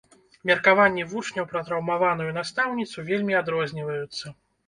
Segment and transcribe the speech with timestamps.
[0.49, 4.35] Меркаванні вучняў пра траўмаваную настаўніцу вельмі адрозніваюцца.